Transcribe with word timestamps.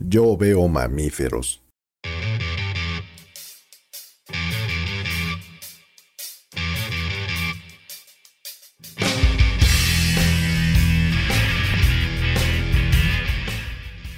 Yo 0.00 0.36
veo 0.36 0.68
mamíferos. 0.68 1.60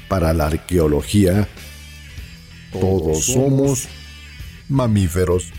Para 0.06 0.34
la 0.34 0.48
arqueología, 0.48 1.48
todos 2.72 3.24
somos 3.24 3.88
mamíferos. 4.68 5.50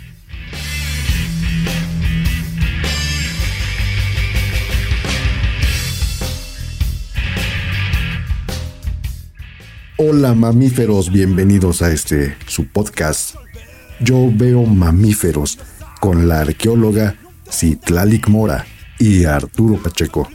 Hola 10.21 10.36
mamíferos, 10.36 11.11
bienvenidos 11.11 11.82
a 11.82 11.92
este 11.92 12.38
su 12.46 12.68
podcast. 12.68 13.34
Yo 14.00 14.30
veo 14.32 14.61
mamíferos 14.66 15.57
con 16.00 16.28
la 16.28 16.42
arqueóloga 16.42 17.16
Citlalic 17.50 18.28
Mora 18.28 18.68
y 19.00 19.25
Arturo 19.25 19.82
Pacheco. 19.82 20.30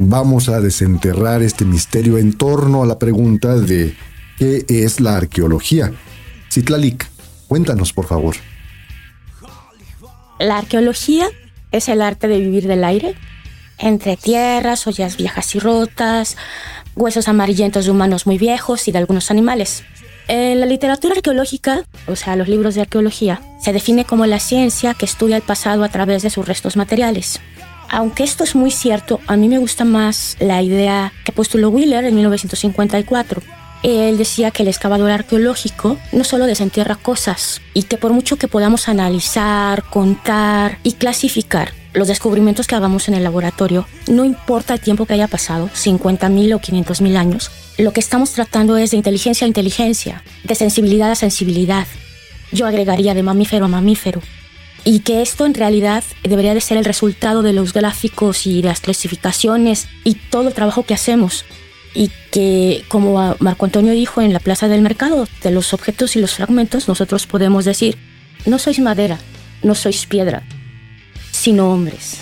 Vamos 0.00 0.48
a 0.48 0.60
desenterrar 0.60 1.40
este 1.42 1.64
misterio 1.64 2.18
en 2.18 2.32
torno 2.32 2.82
a 2.82 2.86
la 2.86 2.98
pregunta 2.98 3.54
de 3.54 3.94
¿qué 4.38 4.64
es 4.66 4.98
la 4.98 5.18
arqueología? 5.18 5.92
Citlalic, 6.50 7.08
cuéntanos 7.46 7.92
por 7.92 8.06
favor. 8.06 8.34
La 10.40 10.58
arqueología 10.58 11.28
es 11.70 11.88
el 11.88 12.02
arte 12.02 12.26
de 12.26 12.40
vivir 12.40 12.66
del 12.66 12.82
aire, 12.82 13.14
entre 13.78 14.16
tierras, 14.16 14.84
ollas 14.88 15.16
viejas 15.16 15.54
y 15.54 15.60
rotas, 15.60 16.36
huesos 16.98 17.28
amarillentos 17.28 17.84
de 17.84 17.90
humanos 17.90 18.26
muy 18.26 18.38
viejos 18.38 18.88
y 18.88 18.92
de 18.92 18.98
algunos 18.98 19.30
animales. 19.30 19.84
En 20.28 20.60
la 20.60 20.66
literatura 20.66 21.14
arqueológica, 21.14 21.84
o 22.06 22.14
sea, 22.14 22.36
los 22.36 22.48
libros 22.48 22.74
de 22.74 22.82
arqueología, 22.82 23.40
se 23.62 23.72
define 23.72 24.04
como 24.04 24.26
la 24.26 24.40
ciencia 24.40 24.92
que 24.92 25.06
estudia 25.06 25.36
el 25.36 25.42
pasado 25.42 25.84
a 25.84 25.88
través 25.88 26.22
de 26.22 26.30
sus 26.30 26.46
restos 26.46 26.76
materiales. 26.76 27.40
Aunque 27.88 28.24
esto 28.24 28.44
es 28.44 28.54
muy 28.54 28.70
cierto, 28.70 29.20
a 29.26 29.36
mí 29.36 29.48
me 29.48 29.56
gusta 29.56 29.84
más 29.86 30.36
la 30.40 30.60
idea 30.60 31.14
que 31.24 31.32
postuló 31.32 31.70
Wheeler 31.70 32.04
en 32.04 32.14
1954. 32.14 33.40
Él 33.82 34.18
decía 34.18 34.50
que 34.50 34.62
el 34.62 34.68
excavador 34.68 35.10
arqueológico 35.10 35.96
no 36.12 36.24
solo 36.24 36.44
desentierra 36.44 36.96
cosas 36.96 37.62
y 37.72 37.84
que 37.84 37.96
por 37.96 38.12
mucho 38.12 38.36
que 38.36 38.48
podamos 38.48 38.88
analizar, 38.88 39.84
contar 39.84 40.78
y 40.82 40.92
clasificar, 40.94 41.72
los 41.92 42.08
descubrimientos 42.08 42.66
que 42.66 42.74
hagamos 42.74 43.08
en 43.08 43.14
el 43.14 43.24
laboratorio, 43.24 43.86
no 44.08 44.24
importa 44.24 44.74
el 44.74 44.80
tiempo 44.80 45.06
que 45.06 45.14
haya 45.14 45.28
pasado, 45.28 45.68
50.000 45.68 46.54
o 46.54 46.60
500.000 46.60 47.16
años, 47.16 47.50
lo 47.78 47.92
que 47.92 48.00
estamos 48.00 48.32
tratando 48.32 48.76
es 48.76 48.90
de 48.90 48.96
inteligencia 48.96 49.44
a 49.44 49.48
inteligencia, 49.48 50.22
de 50.44 50.54
sensibilidad 50.54 51.10
a 51.10 51.14
sensibilidad. 51.14 51.86
Yo 52.52 52.66
agregaría 52.66 53.14
de 53.14 53.22
mamífero 53.22 53.66
a 53.66 53.68
mamífero. 53.68 54.20
Y 54.84 55.00
que 55.00 55.22
esto 55.22 55.44
en 55.44 55.54
realidad 55.54 56.04
debería 56.22 56.54
de 56.54 56.60
ser 56.60 56.78
el 56.78 56.84
resultado 56.84 57.42
de 57.42 57.52
los 57.52 57.72
gráficos 57.72 58.46
y 58.46 58.62
las 58.62 58.80
clasificaciones 58.80 59.88
y 60.04 60.14
todo 60.14 60.48
el 60.48 60.54
trabajo 60.54 60.84
que 60.84 60.94
hacemos. 60.94 61.44
Y 61.94 62.10
que, 62.30 62.84
como 62.88 63.36
Marco 63.40 63.64
Antonio 63.64 63.92
dijo 63.92 64.22
en 64.22 64.32
la 64.32 64.40
Plaza 64.40 64.68
del 64.68 64.82
Mercado, 64.82 65.26
de 65.42 65.50
los 65.50 65.74
objetos 65.74 66.16
y 66.16 66.20
los 66.20 66.34
fragmentos, 66.34 66.88
nosotros 66.88 67.26
podemos 67.26 67.64
decir, 67.64 67.98
no 68.46 68.58
sois 68.58 68.78
madera, 68.78 69.18
no 69.62 69.74
sois 69.74 70.06
piedra, 70.06 70.42
sino 71.38 71.72
hombres. 71.72 72.18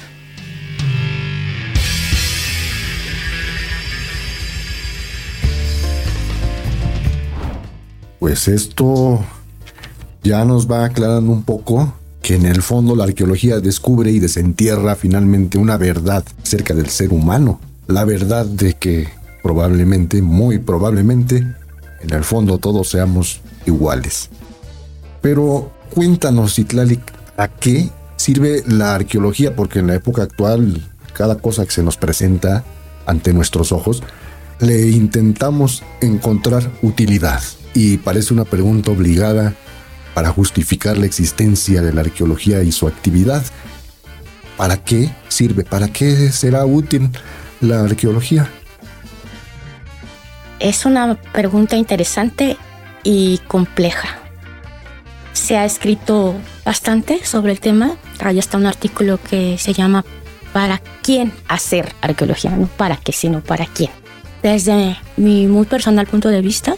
Pues 8.18 8.48
esto 8.48 9.24
ya 10.22 10.44
nos 10.44 10.70
va 10.70 10.84
aclarando 10.84 11.32
un 11.32 11.44
poco 11.44 11.94
que 12.20 12.34
en 12.34 12.44
el 12.44 12.60
fondo 12.60 12.94
la 12.94 13.04
arqueología 13.04 13.60
descubre 13.60 14.10
y 14.10 14.18
desentierra 14.18 14.96
finalmente 14.96 15.58
una 15.58 15.76
verdad 15.76 16.24
acerca 16.42 16.74
del 16.74 16.90
ser 16.90 17.12
humano. 17.12 17.60
La 17.86 18.04
verdad 18.04 18.44
de 18.44 18.74
que 18.74 19.08
probablemente, 19.42 20.20
muy 20.20 20.58
probablemente, 20.58 21.36
en 22.02 22.12
el 22.12 22.24
fondo 22.24 22.58
todos 22.58 22.90
seamos 22.90 23.40
iguales. 23.64 24.28
Pero 25.22 25.70
cuéntanos, 25.94 26.58
Itlali, 26.58 27.00
¿a 27.36 27.48
qué 27.48 27.90
sirve 28.26 28.64
la 28.66 28.96
arqueología 28.96 29.54
porque 29.54 29.78
en 29.78 29.86
la 29.86 29.94
época 29.94 30.24
actual 30.24 30.82
cada 31.12 31.36
cosa 31.38 31.64
que 31.64 31.70
se 31.70 31.84
nos 31.84 31.96
presenta 31.96 32.64
ante 33.06 33.32
nuestros 33.32 33.70
ojos 33.70 34.02
le 34.58 34.88
intentamos 34.88 35.84
encontrar 36.00 36.68
utilidad 36.82 37.40
y 37.72 37.98
parece 37.98 38.34
una 38.34 38.44
pregunta 38.44 38.90
obligada 38.90 39.54
para 40.12 40.30
justificar 40.30 40.98
la 40.98 41.06
existencia 41.06 41.82
de 41.82 41.92
la 41.92 42.00
arqueología 42.00 42.64
y 42.64 42.72
su 42.72 42.88
actividad. 42.88 43.44
¿Para 44.56 44.82
qué 44.82 45.08
sirve? 45.28 45.62
¿Para 45.62 45.86
qué 45.86 46.32
será 46.32 46.66
útil 46.66 47.10
la 47.60 47.82
arqueología? 47.82 48.50
Es 50.58 50.84
una 50.84 51.14
pregunta 51.32 51.76
interesante 51.76 52.56
y 53.04 53.38
compleja. 53.46 54.18
Se 55.32 55.56
ha 55.56 55.64
escrito 55.64 56.34
bastante 56.64 57.24
sobre 57.24 57.52
el 57.52 57.60
tema. 57.60 57.96
Ahí 58.20 58.38
está 58.38 58.56
un 58.56 58.66
artículo 58.66 59.18
que 59.18 59.58
se 59.58 59.72
llama 59.72 60.04
¿Para 60.52 60.80
quién 61.02 61.32
hacer 61.48 61.92
arqueología? 62.00 62.50
No 62.50 62.66
para 62.66 62.96
qué, 62.96 63.12
sino 63.12 63.40
para 63.40 63.66
quién. 63.66 63.90
Desde 64.42 64.96
mi 65.16 65.46
muy 65.46 65.66
personal 65.66 66.06
punto 66.06 66.28
de 66.28 66.40
vista, 66.40 66.76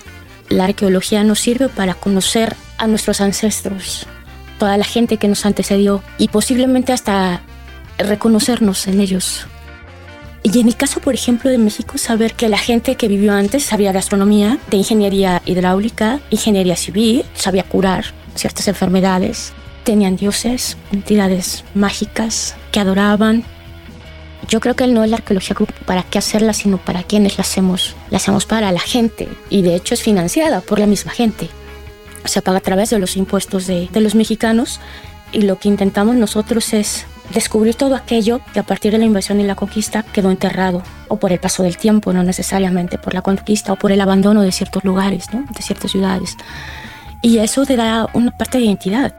la 0.48 0.64
arqueología 0.64 1.22
nos 1.24 1.40
sirve 1.40 1.68
para 1.68 1.94
conocer 1.94 2.56
a 2.78 2.86
nuestros 2.86 3.20
ancestros, 3.20 4.06
toda 4.58 4.76
la 4.76 4.84
gente 4.84 5.16
que 5.18 5.28
nos 5.28 5.44
antecedió 5.44 6.02
y 6.16 6.28
posiblemente 6.28 6.92
hasta 6.92 7.42
reconocernos 7.98 8.86
en 8.86 9.00
ellos. 9.00 9.46
Y 10.42 10.60
en 10.60 10.68
el 10.68 10.76
caso, 10.76 11.00
por 11.00 11.14
ejemplo, 11.14 11.50
de 11.50 11.58
México, 11.58 11.98
saber 11.98 12.34
que 12.34 12.48
la 12.48 12.58
gente 12.58 12.94
que 12.94 13.08
vivió 13.08 13.32
antes 13.32 13.64
sabía 13.64 13.92
de 13.92 13.98
astronomía, 13.98 14.58
de 14.70 14.78
ingeniería 14.78 15.42
hidráulica, 15.44 16.20
ingeniería 16.30 16.76
civil, 16.76 17.24
sabía 17.34 17.64
curar, 17.64 18.06
ciertas 18.34 18.68
enfermedades. 18.68 19.52
Tenían 19.88 20.16
dioses, 20.16 20.76
entidades 20.92 21.64
mágicas 21.72 22.54
que 22.72 22.78
adoraban. 22.78 23.42
Yo 24.46 24.60
creo 24.60 24.76
que 24.76 24.86
no 24.86 25.02
es 25.02 25.08
la 25.08 25.16
arqueología 25.16 25.56
para 25.86 26.02
qué 26.02 26.18
hacerla, 26.18 26.52
sino 26.52 26.76
para 26.76 27.04
quiénes 27.04 27.38
la 27.38 27.40
hacemos. 27.40 27.96
La 28.10 28.18
hacemos 28.18 28.44
para 28.44 28.70
la 28.70 28.80
gente 28.80 29.30
y 29.48 29.62
de 29.62 29.74
hecho 29.74 29.94
es 29.94 30.02
financiada 30.02 30.60
por 30.60 30.78
la 30.78 30.86
misma 30.86 31.12
gente. 31.12 31.48
Se 32.26 32.42
paga 32.42 32.58
a 32.58 32.60
través 32.60 32.90
de 32.90 32.98
los 32.98 33.16
impuestos 33.16 33.66
de, 33.66 33.88
de 33.90 34.00
los 34.02 34.14
mexicanos 34.14 34.78
y 35.32 35.40
lo 35.40 35.58
que 35.58 35.68
intentamos 35.68 36.16
nosotros 36.16 36.74
es 36.74 37.06
descubrir 37.32 37.74
todo 37.74 37.96
aquello 37.96 38.42
que 38.52 38.60
a 38.60 38.64
partir 38.64 38.92
de 38.92 38.98
la 38.98 39.06
invasión 39.06 39.40
y 39.40 39.44
la 39.44 39.54
conquista 39.54 40.02
quedó 40.02 40.30
enterrado, 40.30 40.82
o 41.08 41.16
por 41.16 41.32
el 41.32 41.40
paso 41.40 41.62
del 41.62 41.78
tiempo, 41.78 42.12
no 42.12 42.22
necesariamente 42.24 42.98
por 42.98 43.14
la 43.14 43.22
conquista 43.22 43.72
o 43.72 43.76
por 43.76 43.90
el 43.90 44.02
abandono 44.02 44.42
de 44.42 44.52
ciertos 44.52 44.84
lugares, 44.84 45.32
¿no? 45.32 45.46
de 45.50 45.62
ciertas 45.62 45.92
ciudades. 45.92 46.36
Y 47.22 47.38
eso 47.38 47.64
te 47.64 47.76
da 47.76 48.06
una 48.12 48.36
parte 48.36 48.58
de 48.58 48.64
identidad. 48.64 49.14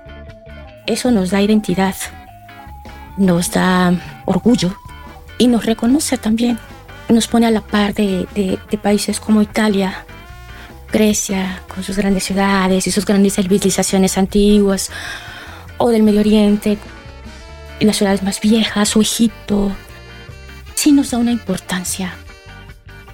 Eso 0.90 1.12
nos 1.12 1.30
da 1.30 1.40
identidad, 1.40 1.94
nos 3.16 3.52
da 3.52 3.94
orgullo 4.26 4.76
y 5.38 5.46
nos 5.46 5.68
reconoce 5.68 6.18
también. 6.18 6.58
Nos 7.10 7.28
pone 7.28 7.46
a 7.46 7.52
la 7.52 7.62
par 7.62 7.94
de, 7.94 8.58
países 8.82 9.20
como 9.20 9.44
Italia, 9.44 10.04
Grecia, 10.92 11.62
con 11.68 11.84
sus 11.84 11.96
grandes 11.96 12.24
ciudades 12.24 12.88
y 12.88 12.92
sus 12.92 13.06
grandes 13.06 13.36
civilizaciones 13.36 14.18
antiguas, 14.18 14.90
o 15.78 15.92
del 15.92 16.02
Medio 16.02 16.22
Oriente, 16.22 16.80
las 17.82 17.98
ciudades 17.98 18.24
más 18.24 18.42
viejas, 18.42 18.96
o 18.96 19.02
Egipto. 19.02 19.72
Sí 20.74 20.92
nos 20.92 21.12
da 21.12 21.20
una 21.20 21.32
importancia. 21.32 22.16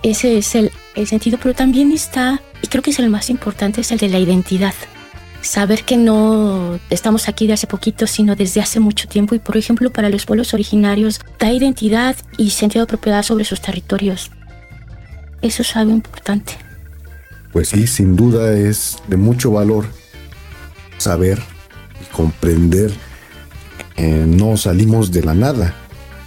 Ese 0.02 0.38
es 0.38 0.56
el, 0.56 0.72
el 0.96 1.08
sentido, 1.08 1.38
pero 1.44 1.54
también 1.54 1.92
está 1.92 2.42
y 2.62 2.68
creo 2.68 2.82
que 2.82 2.92
es 2.92 3.00
el 3.00 3.10
más 3.10 3.30
importante, 3.30 3.82
es 3.82 3.92
el 3.92 3.98
de 3.98 4.08
la 4.08 4.20
identidad. 4.20 4.74
Saber 5.46 5.84
que 5.84 5.96
no 5.96 6.80
estamos 6.90 7.30
aquí 7.30 7.46
de 7.46 7.54
hace 7.54 7.68
poquito, 7.68 8.08
sino 8.08 8.36
desde 8.36 8.62
hace 8.62 8.80
mucho 8.80 9.08
tiempo 9.08 9.36
y, 9.36 9.40
por 9.40 9.58
ejemplo, 9.58 9.92
para 9.92 10.10
los 10.10 10.26
pueblos 10.26 10.56
originarios, 10.56 11.22
da 11.40 11.54
identidad 11.54 12.16
y 12.40 12.50
sentido 12.50 12.86
de 12.86 12.90
propiedad 12.90 13.22
sobre 13.22 13.46
sus 13.46 13.62
territorios. 13.62 14.32
Eso 15.44 15.62
es 15.62 15.76
algo 15.76 15.92
importante. 15.92 16.54
Pues 17.54 17.70
sí, 17.70 17.86
sin 17.86 18.16
duda 18.16 18.54
es 18.54 18.98
de 19.08 19.18
mucho 19.18 19.52
valor 19.52 19.86
saber 20.98 21.40
y 22.02 22.12
comprender 22.12 22.92
que 23.96 24.26
no 24.26 24.58
salimos 24.58 25.12
de 25.12 25.22
la 25.22 25.36
nada, 25.36 25.76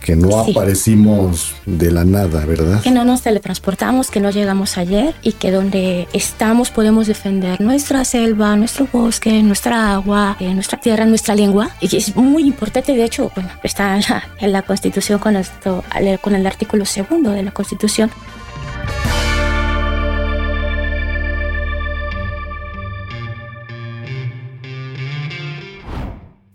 que 0.00 0.16
no 0.16 0.40
aparecimos 0.40 1.54
de 1.66 1.90
la 1.90 2.04
nada, 2.04 2.44
¿verdad? 2.46 2.80
Que 2.80 2.90
no 2.90 3.04
nos 3.04 3.22
teletransportamos, 3.22 4.10
que 4.10 4.20
no 4.20 4.30
llegamos 4.30 4.78
ayer 4.78 5.14
y 5.22 5.32
que 5.32 5.50
donde 5.50 6.08
estamos 6.12 6.70
podemos 6.70 7.06
defender 7.06 7.60
nuestra 7.60 8.04
selva, 8.04 8.56
nuestro 8.56 8.88
bosque, 8.90 9.42
nuestra 9.42 9.92
agua, 9.92 10.36
eh, 10.40 10.54
nuestra 10.54 10.80
tierra, 10.80 11.04
nuestra 11.04 11.34
lengua. 11.34 11.70
Y 11.80 11.94
es 11.96 12.16
muy 12.16 12.44
importante, 12.44 12.94
de 12.94 13.04
hecho, 13.04 13.30
bueno, 13.34 13.50
está 13.62 13.96
en 13.96 14.02
la, 14.08 14.28
en 14.40 14.52
la 14.52 14.62
Constitución 14.62 15.18
con, 15.18 15.36
esto, 15.36 15.84
con 16.20 16.34
el 16.34 16.46
artículo 16.46 16.84
segundo 16.84 17.30
de 17.30 17.42
la 17.42 17.50
Constitución. 17.50 18.10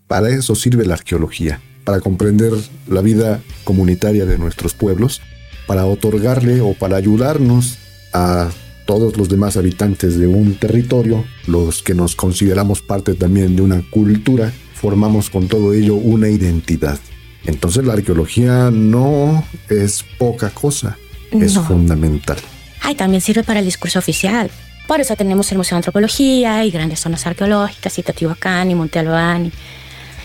Para 0.07 0.30
eso 0.30 0.54
sirve 0.54 0.86
la 0.86 0.94
arqueología 0.94 1.60
para 1.84 2.00
comprender 2.00 2.54
la 2.88 3.02
vida 3.02 3.42
comunitaria 3.64 4.26
de 4.26 4.38
nuestros 4.38 4.74
pueblos, 4.74 5.22
para 5.68 5.86
otorgarle 5.86 6.62
o 6.62 6.74
para 6.74 6.98
ayudarnos 6.98 7.78
a 8.14 8.50
todos 8.86 9.18
los 9.18 9.30
demás 9.30 9.58
habitantes 9.58 10.18
de 10.18 10.28
un 10.28 10.56
territorio, 10.56 11.24
los 11.48 11.82
que 11.82 11.94
nos 11.94 12.16
consideramos 12.16 12.82
parte 12.82 13.14
también 13.14 13.56
de 13.56 13.62
una 13.62 13.82
cultura, 13.90 14.52
formamos 14.74 15.30
con 15.30 15.48
todo 15.48 15.74
ello 15.74 15.96
una 15.96 16.30
identidad. 16.30 17.00
Entonces 17.46 17.86
la 17.86 17.94
arqueología 17.94 18.72
no 18.72 19.44
es 19.70 20.04
poca 20.18 20.50
cosa, 20.50 20.98
es 21.32 21.58
fundamental. 21.58 22.38
Ay, 22.82 22.96
también 22.96 23.22
sirve 23.22 23.44
para 23.44 23.60
el 23.60 23.66
discurso 23.66 24.00
oficial. 24.00 24.52
Por 24.88 25.00
eso 25.00 25.16
tenemos 25.16 25.52
el 25.52 25.58
Museo 25.58 25.76
de 25.76 25.78
Antropología 25.78 26.66
y 26.66 26.72
grandes 26.72 27.00
zonas 27.00 27.26
arqueológicas, 27.26 27.98
y 27.98 28.04
Teotihuacán 28.04 28.70
y 28.70 28.76
Monte 28.76 29.00
Albán 29.00 29.52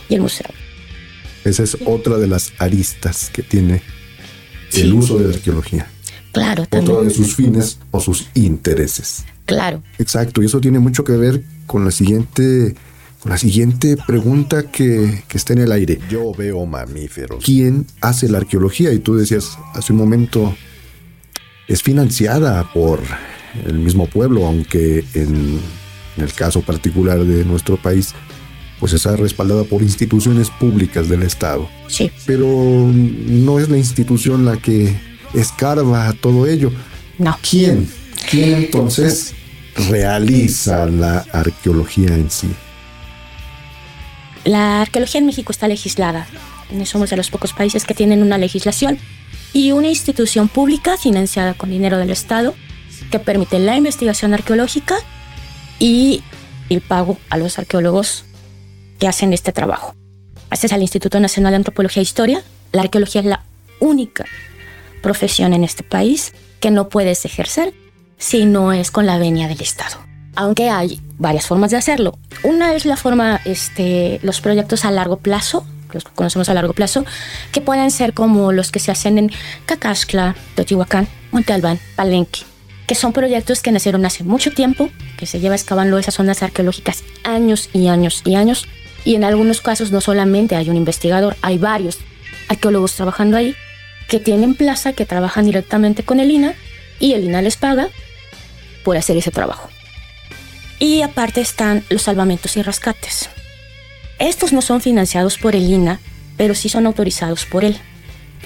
y, 0.09 0.15
el 0.15 0.21
museo. 0.21 0.49
Esa 1.49 1.63
es 1.63 1.79
otra 1.85 2.19
de 2.19 2.27
las 2.27 2.53
aristas 2.59 3.31
que 3.33 3.43
tiene 3.43 3.83
el 4.75 4.93
uso 4.93 5.19
de 5.19 5.29
la 5.29 5.35
arqueología. 5.35 5.91
Claro, 6.33 6.67
también. 6.67 6.93
Otro 6.93 7.05
de 7.05 7.11
sus 7.11 7.35
fines 7.35 7.79
o 7.91 8.01
sus 8.01 8.29
intereses. 8.35 9.25
Claro. 9.47 9.83
Exacto, 9.99 10.43
y 10.43 10.47
eso 10.47 10.61
tiene 10.61 10.79
mucho 10.79 11.05
que 11.05 11.13
ver 11.13 11.43
con 11.67 11.85
la 11.85 11.91
siguiente, 11.91 12.75
con 13.21 13.31
la 13.31 13.39
siguiente 13.39 13.97
pregunta 14.07 14.71
que, 14.71 15.25
que 15.27 15.39
está 15.39 15.55
en 15.55 15.61
el 15.61 15.73
aire. 15.73 15.99
Yo 16.11 16.33
veo 16.35 16.67
mamíferos. 16.67 17.45
¿Quién 17.45 17.87
hace 18.01 18.29
la 18.29 18.39
arqueología? 18.39 18.93
Y 18.93 18.99
tú 18.99 19.17
decías 19.17 19.59
hace 19.73 19.93
un 19.93 19.99
momento, 19.99 20.55
es 21.67 21.83
financiada 21.83 22.71
por 22.73 23.01
el 23.67 23.79
mismo 23.79 24.07
pueblo, 24.07 24.47
aunque 24.47 25.05
en, 25.15 25.61
el 26.17 26.33
caso 26.33 26.63
particular 26.63 27.25
de 27.25 27.45
nuestro 27.45 27.77
país, 27.77 28.13
pues 28.81 28.93
está 28.93 29.17
respaldada 29.17 29.65
por 29.65 29.83
instituciones 29.83 30.51
públicas 30.51 31.09
del 31.09 31.23
Estado. 31.23 31.69
Sí. 31.89 32.11
Pero 32.27 32.47
no 32.47 33.59
es 33.59 33.69
la 33.69 33.79
institución 33.79 34.45
la 34.45 34.57
que 34.57 34.97
escarba 35.35 36.13
todo 36.15 36.47
ello. 36.47 36.73
No. 37.19 37.37
¿Quién? 37.49 37.89
¿Quién 38.31 38.55
entonces 38.55 39.35
realiza 39.89 40.87
la 40.87 41.25
arqueología 41.33 42.15
en 42.15 42.31
sí? 42.31 42.49
La 44.45 44.83
arqueología 44.83 45.21
en 45.21 45.27
México 45.27 45.53
está 45.53 45.69
legislada. 45.69 46.27
Somos 46.85 47.11
de 47.11 47.17
los 47.17 47.31
pocos 47.31 47.53
países 47.53 47.85
que 47.85 47.95
tienen 47.95 48.23
una 48.23 48.39
legislación 48.39 48.99
y 49.53 49.73
una 49.73 49.89
institución 49.89 50.49
pública 50.49 50.97
financiada 50.97 51.55
con 51.55 51.71
dinero 51.71 51.99
del 51.99 52.11
Estado 52.11 52.55
que 53.11 53.19
permite 53.19 53.59
la 53.59 53.77
investigación 53.77 54.35
arqueológica 54.35 54.97
y 55.79 56.23
el 56.69 56.81
pago 56.81 57.19
a 57.31 57.39
los 57.39 57.59
arqueólogos 57.59 58.25
que 58.99 59.09
hacen 59.09 59.33
este 59.33 59.53
trabajo. 59.53 59.95
Es 60.51 60.65
el 60.65 60.83
Instituto 60.83 61.21
Nacional 61.21 61.53
de 61.53 61.57
Antropología 61.57 62.01
e 62.01 62.05
Historia. 62.05 62.43
La 62.73 62.83
arqueología 62.83 63.21
es 63.21 63.27
la 63.27 63.43
única 63.81 64.25
profesión 65.03 65.55
en 65.55 65.65
este 65.65 65.83
país 65.83 66.33
que 66.61 66.71
no 66.71 66.89
puedes 66.89 67.25
ejercer 67.25 67.75
si 68.17 68.45
no 68.45 68.73
es 68.73 68.91
con 68.91 69.07
la 69.07 69.19
venia 69.19 69.47
del 69.49 69.61
Estado. 69.61 69.97
Aunque 70.35 70.71
hay 70.71 71.01
varias 71.19 71.47
formas 71.47 71.71
de 71.71 71.77
hacerlo. 71.77 72.19
Una 72.43 72.75
es 72.75 72.85
la 72.85 72.97
forma, 72.97 73.41
este, 73.45 74.21
los 74.23 74.41
proyectos 74.41 74.85
a 74.85 74.91
largo 74.91 75.17
plazo, 75.19 75.67
los 75.93 76.05
que 76.05 76.11
conocemos 76.13 76.49
a 76.49 76.55
largo 76.55 76.73
plazo, 76.73 77.05
que 77.53 77.61
pueden 77.61 77.91
ser 77.91 78.13
como 78.13 78.53
los 78.53 78.71
que 78.71 78.79
se 78.79 78.91
hacen 78.91 79.19
en 79.19 79.31
Cacaxcla, 79.67 80.37
Teotihuacán, 80.55 81.09
Monte 81.31 81.53
Albán, 81.53 81.79
Palenque, 81.97 82.41
que 82.87 82.95
son 82.95 83.13
proyectos 83.13 83.63
que 83.63 83.73
nacieron 83.73 84.05
hace 84.07 84.25
mucho 84.25 84.53
tiempo, 84.53 84.91
que 85.17 85.27
se 85.27 85.41
lleva 85.41 85.55
excavando 85.55 85.99
esas 85.99 86.15
zonas 86.15 86.43
arqueológicas 86.43 87.03
años 87.25 87.69
y 87.73 87.89
años 87.89 88.23
y 88.25 88.35
años, 88.35 88.67
y 89.05 89.15
en 89.15 89.25
algunos 89.25 89.61
casos 89.61 89.93
no 89.93 90.01
solamente 90.01 90.57
hay 90.57 90.71
un 90.71 90.77
investigador, 90.77 91.37
hay 91.43 91.59
varios 91.59 91.99
arqueólogos 92.49 92.95
trabajando 92.95 93.37
ahí, 93.37 93.55
que 94.09 94.21
tienen 94.21 94.55
plaza, 94.55 94.93
que 94.93 95.05
trabajan 95.05 95.45
directamente 95.45 96.03
con 96.03 96.21
el 96.21 96.31
INA, 96.31 96.55
y 96.99 97.13
el 97.13 97.25
INA 97.25 97.43
les 97.43 97.57
paga 97.57 97.89
por 98.85 98.97
hacer 98.97 99.17
ese 99.17 99.31
trabajo. 99.31 99.69
Y 100.79 101.03
aparte 101.03 101.41
están 101.41 101.85
los 101.91 102.03
salvamentos 102.03 102.57
y 102.57 102.63
rescates. 102.63 103.29
Estos 104.19 104.53
no 104.53 104.63
son 104.63 104.81
financiados 104.81 105.39
por 105.39 105.55
el 105.55 105.71
INA, 105.71 106.01
pero 106.37 106.55
sí 106.55 106.69
son 106.69 106.87
autorizados 106.87 107.45
por 107.45 107.65
él 107.65 107.79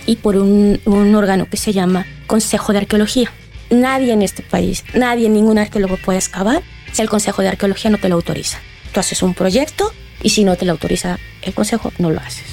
y 0.06 0.16
por 0.16 0.36
un, 0.36 0.80
órgano 1.14 1.48
que 1.48 1.56
se 1.56 1.72
llama 1.72 2.06
Consejo 2.26 2.72
de 2.72 2.80
Arqueología. 2.80 3.30
Nadie 3.70 4.12
en 4.12 4.22
este 4.22 4.42
país, 4.42 4.84
nadie, 4.94 5.28
ningún 5.28 5.58
arqueólogo 5.58 5.96
puede 5.96 6.18
excavar 6.18 6.62
si 6.92 7.02
el 7.02 7.08
Consejo 7.08 7.42
de 7.42 7.48
Arqueología 7.48 7.90
no 7.90 7.98
te 7.98 8.08
lo 8.08 8.16
autoriza. 8.16 8.58
Tú 8.92 9.00
haces 9.00 9.22
un 9.22 9.34
proyecto 9.34 9.92
y 10.22 10.30
si 10.30 10.44
no 10.44 10.56
te 10.56 10.64
lo 10.64 10.72
autoriza 10.72 11.18
el 11.42 11.54
Consejo, 11.54 11.92
no 11.98 12.10
lo 12.10 12.20
haces. 12.20 12.46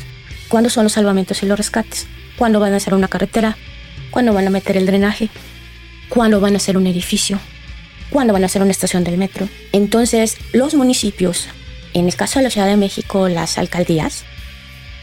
¿Cuándo 0.47 0.69
son 0.69 0.83
los 0.83 0.93
salvamentos 0.93 1.43
y 1.43 1.45
los 1.45 1.57
rescates? 1.57 2.07
¿Cuándo 2.37 2.59
van 2.59 2.73
a 2.73 2.77
hacer 2.77 2.93
una 2.93 3.07
carretera? 3.07 3.57
¿Cuándo 4.11 4.33
van 4.33 4.47
a 4.47 4.49
meter 4.49 4.77
el 4.77 4.85
drenaje? 4.85 5.29
¿Cuándo 6.09 6.39
van 6.39 6.53
a 6.53 6.57
hacer 6.57 6.77
un 6.77 6.87
edificio? 6.87 7.39
¿Cuándo 8.09 8.33
van 8.33 8.43
a 8.43 8.47
hacer 8.47 8.61
una 8.61 8.71
estación 8.71 9.03
del 9.03 9.17
metro? 9.17 9.47
Entonces, 9.71 10.37
los 10.53 10.73
municipios 10.73 11.47
en 11.93 12.05
el 12.05 12.15
caso 12.15 12.39
de 12.39 12.43
la 12.43 12.49
Ciudad 12.49 12.67
de 12.67 12.77
México, 12.77 13.29
las 13.29 13.57
alcaldías 13.57 14.23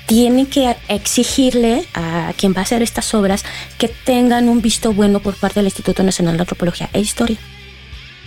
tienen 0.07 0.47
que 0.47 0.77
exigirle 0.89 1.85
a 1.95 2.33
quien 2.37 2.55
va 2.55 2.61
a 2.61 2.63
hacer 2.63 2.83
estas 2.83 3.13
obras 3.15 3.45
que 3.77 3.89
tengan 3.89 4.49
un 4.49 4.63
visto 4.63 4.93
bueno 4.93 5.19
por 5.21 5.35
parte 5.35 5.59
del 5.59 5.67
Instituto 5.67 6.05
Nacional 6.05 6.37
de 6.37 6.43
Antropología 6.43 6.89
e 6.93 7.01
Historia. 7.01 7.39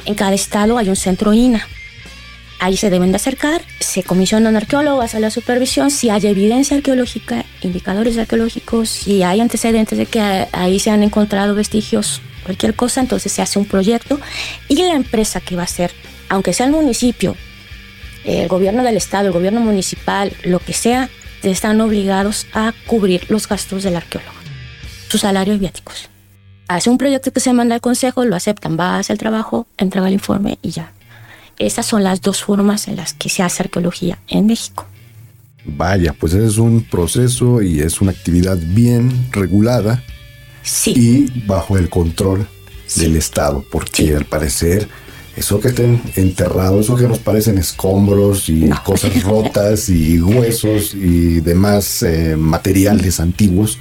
En 0.06 0.16
cada 0.16 0.34
estado 0.34 0.78
hay 0.78 0.90
un 0.90 0.98
centro 0.98 1.34
INA. 1.34 1.66
Ahí 2.60 2.76
se 2.76 2.90
deben 2.90 3.12
de 3.12 3.16
acercar, 3.16 3.62
se 3.80 4.04
comisionan 4.04 4.56
arqueólogos 4.56 5.16
a 5.16 5.20
la 5.20 5.32
supervisión, 5.32 5.92
si 5.92 6.10
hay 6.10 6.28
evidencia 6.28 6.76
arqueológica, 6.76 7.46
indicadores 7.62 8.18
arqueológicos, 8.18 8.90
si 8.90 9.24
hay 9.24 9.40
antecedentes 9.40 9.98
de 9.98 10.06
que 10.06 10.48
ahí 10.52 10.80
se 10.80 10.92
han 10.92 11.04
encontrado 11.04 11.56
vestigios, 11.56 12.22
cualquier 12.44 12.76
cosa, 12.76 13.00
entonces 13.00 13.32
se 13.32 13.42
hace 13.42 13.60
un 13.60 13.66
proyecto 13.66 14.20
y 14.68 14.76
la 14.76 14.96
empresa 14.96 15.40
que 15.40 15.56
va 15.56 15.62
a 15.62 15.66
hacer, 15.66 15.92
aunque 16.28 16.54
sea 16.54 16.66
el 16.66 16.74
municipio 16.74 17.36
el 18.26 18.48
gobierno 18.48 18.84
del 18.84 18.98
estado, 18.98 19.28
el 19.28 19.34
gobierno 19.34 19.62
municipal, 19.62 20.34
lo 20.44 20.60
que 20.60 20.74
sea, 20.74 21.10
están 21.44 21.80
obligados 21.82 22.48
a 22.54 22.74
cubrir 22.86 23.30
los 23.30 23.48
gastos 23.48 23.84
del 23.84 23.96
arqueólogo, 23.96 24.34
sus 25.10 25.22
salarios 25.22 25.60
viáticos. 25.60 26.10
Hace 26.68 26.90
un 26.90 26.98
proyecto 26.98 27.32
que 27.32 27.40
se 27.40 27.54
manda 27.54 27.76
al 27.76 27.82
consejo, 27.82 28.26
lo 28.26 28.36
aceptan, 28.36 28.78
va 28.80 28.96
a 28.96 29.00
hacer 29.00 29.16
el 29.16 29.20
trabajo, 29.20 29.66
entrega 29.78 30.08
el 30.08 30.14
informe 30.14 30.60
y 30.62 30.72
ya. 30.72 30.92
Esas 31.60 31.86
son 31.86 32.06
las 32.06 32.22
dos 32.22 32.42
formas 32.42 32.88
en 32.88 32.96
las 32.96 33.14
que 33.14 33.30
se 33.30 33.44
hace 33.44 33.64
arqueología 33.64 34.18
en 34.30 34.48
México. 34.48 34.86
Vaya, 35.66 36.16
pues 36.18 36.34
es 36.34 36.58
un 36.58 36.84
proceso 36.84 37.62
y 37.62 37.82
es 37.82 38.00
una 38.00 38.12
actividad 38.12 38.58
bien 38.58 39.28
regulada 39.32 40.02
sí. 40.64 40.94
y 40.96 41.46
bajo 41.46 41.78
el 41.78 41.90
control 41.90 42.48
del 42.96 43.18
Estado, 43.18 43.64
porque 43.70 44.16
al 44.16 44.26
parecer 44.26 44.88
eso 45.36 45.60
que 45.60 45.68
estén 45.68 46.02
enterrados, 46.16 46.86
eso 46.86 46.96
que 46.96 47.08
nos 47.08 47.20
parecen 47.20 47.58
escombros 47.58 48.50
y 48.50 48.70
cosas 48.86 49.22
rotas 49.24 49.90
y 49.90 50.20
huesos 50.22 50.94
y 50.94 51.42
demás 51.42 52.04
eh, 52.04 52.36
materiales 52.38 53.20
antiguos, 53.20 53.78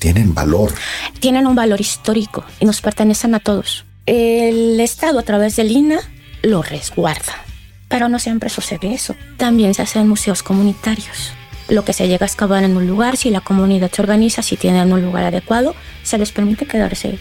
tienen 0.00 0.34
valor. 0.34 0.72
Tienen 1.20 1.46
un 1.46 1.54
valor 1.54 1.80
histórico 1.80 2.44
y 2.60 2.66
nos 2.66 2.80
pertenecen 2.80 3.34
a 3.34 3.40
todos. 3.40 3.84
El 4.06 4.78
Estado 4.80 5.18
a 5.18 5.22
través 5.22 5.56
del 5.56 5.70
INA 5.70 6.00
lo 6.46 6.62
resguarda, 6.62 7.44
pero 7.88 8.08
no 8.08 8.18
siempre 8.18 8.50
sucede 8.50 8.94
eso. 8.94 9.16
También 9.36 9.74
se 9.74 9.82
hacen 9.82 10.08
museos 10.08 10.42
comunitarios. 10.42 11.32
Lo 11.68 11.84
que 11.84 11.92
se 11.92 12.06
llega 12.06 12.24
a 12.24 12.28
excavar 12.28 12.62
en 12.62 12.76
un 12.76 12.86
lugar, 12.86 13.16
si 13.16 13.30
la 13.30 13.40
comunidad 13.40 13.90
se 13.90 14.00
organiza, 14.00 14.42
si 14.42 14.56
tienen 14.56 14.92
un 14.92 15.02
lugar 15.02 15.24
adecuado, 15.24 15.74
se 16.04 16.16
les 16.18 16.30
permite 16.30 16.66
quedarse 16.66 17.18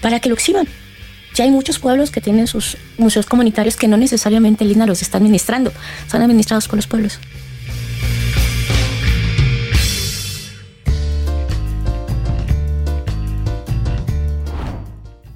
para 0.00 0.20
que 0.20 0.30
lo 0.30 0.34
exhiban. 0.34 0.66
Ya 1.34 1.44
hay 1.44 1.50
muchos 1.50 1.78
pueblos 1.78 2.10
que 2.10 2.22
tienen 2.22 2.46
sus 2.46 2.78
museos 2.96 3.26
comunitarios 3.26 3.76
que 3.76 3.88
no 3.88 3.98
necesariamente 3.98 4.64
Lina 4.64 4.86
los 4.86 5.02
está 5.02 5.18
administrando, 5.18 5.70
son 6.10 6.22
administrados 6.22 6.66
por 6.66 6.76
los 6.76 6.86
pueblos. 6.86 7.18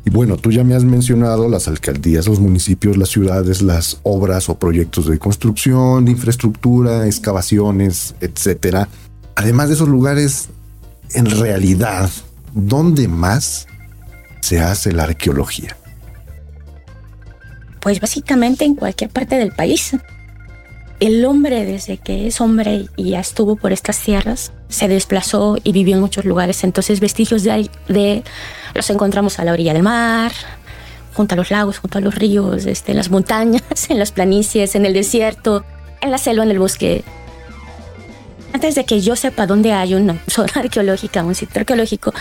Y 0.09 0.11
bueno, 0.11 0.39
tú 0.39 0.51
ya 0.51 0.65
me 0.65 0.75
has 0.75 0.85
mencionado 0.85 1.51
las 1.51 1.69
alcaldías, 1.69 2.27
los 2.27 2.41
municipios, 2.41 2.97
las 2.97 3.11
ciudades, 3.11 3.61
las 3.61 4.01
obras 4.05 4.49
o 4.49 4.59
proyectos 4.59 5.07
de 5.07 5.19
construcción, 5.19 6.07
de 6.07 6.13
infraestructura, 6.13 7.05
excavaciones, 7.05 8.15
etcétera. 8.23 8.89
Además 9.35 9.69
de 9.69 9.75
esos 9.75 9.87
lugares, 9.87 10.49
en 11.13 11.27
realidad, 11.27 12.09
¿dónde 12.55 13.07
más 13.07 13.67
se 14.41 14.61
hace 14.61 14.93
la 14.93 15.03
arqueología? 15.03 15.77
pues 17.81 18.01
básicamente 18.01 18.65
en 18.65 18.77
cualquier 18.77 19.11
parte 19.11 19.37
del 19.37 19.53
país. 19.53 19.95
El 21.01 21.23
hombre, 21.27 21.67
desde 21.67 21.99
que 21.99 22.27
es 22.27 22.41
hombre 22.41 22.87
y 22.97 23.11
ya 23.11 23.21
estuvo 23.21 23.57
por 23.57 23.73
estas 23.73 24.01
tierras, 24.01 24.53
se 24.71 24.89
desplazó 24.89 25.59
y 25.63 25.73
vivió 25.73 25.97
en 25.97 26.01
muchos 26.01 26.25
lugares. 26.25 26.65
Entonces, 26.65 26.99
vestigios 26.99 27.45
de, 27.45 27.71
de 27.89 28.25
los 28.79 28.91
encontramos 28.91 29.39
a 29.41 29.45
la 29.45 29.53
orilla 29.53 29.75
del 29.75 29.83
mar, 29.83 30.33
junto 31.13 31.35
a 31.35 31.37
los 31.37 31.51
lagos, 31.51 31.79
junto 31.79 31.99
a 31.99 32.01
los 32.01 32.15
ríos, 32.15 32.65
este, 32.65 32.93
en 32.93 32.97
las 32.97 33.11
montañas, 33.11 33.63
en 33.89 33.99
las 33.99 34.13
planicies, 34.13 34.75
en 34.77 34.87
el 34.87 34.95
desierto, 34.95 35.65
en 36.01 36.13
la 36.13 36.19
selva, 36.19 36.45
en 36.45 36.51
el 36.53 36.61
bosque. 36.61 37.03
Antes 38.53 38.77
de 38.77 38.85
que 38.85 39.01
yo 39.01 39.17
sepa 39.17 39.47
dónde 39.47 39.73
hay 39.73 39.95
una 39.95 40.17
zona 40.29 40.53
arqueológica, 40.55 41.25
un 41.25 41.35
sitio 41.35 41.61
arqueológico, 41.61 42.15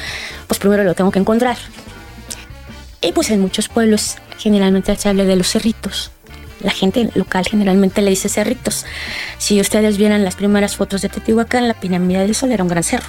pues 0.47 0.59
primero 0.59 0.83
lo 0.83 0.95
tengo 0.95 1.11
que 1.11 1.19
encontrar. 1.19 1.57
Y 3.01 3.11
pues 3.11 3.29
en 3.29 3.39
muchos 3.39 3.69
pueblos 3.69 4.15
generalmente 4.39 4.95
se 4.95 5.09
habla 5.09 5.25
de 5.25 5.35
los 5.35 5.47
cerritos. 5.47 6.09
La 6.61 6.71
gente 6.71 7.11
local 7.13 7.45
generalmente 7.47 8.01
le 8.01 8.09
dice 8.09 8.29
cerritos. 8.29 8.87
Si 9.37 9.61
ustedes 9.61 9.99
vieran 9.99 10.23
las 10.23 10.35
primeras 10.35 10.75
fotos 10.75 11.03
de 11.03 11.09
Teotihuacán, 11.09 11.67
la 11.67 11.75
pirámide 11.75 12.21
del 12.21 12.33
Sol 12.33 12.51
era 12.51 12.63
un 12.63 12.69
gran 12.69 12.83
cerro. 12.83 13.05